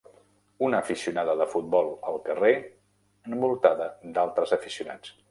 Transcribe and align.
Una 0.67 0.77
aficionada 0.83 1.33
de 1.41 1.45
futbol 1.51 1.91
al 2.11 2.17
carrer 2.29 2.53
envoltada 3.33 3.91
d'altres 4.17 4.55
aficionats. 4.59 5.13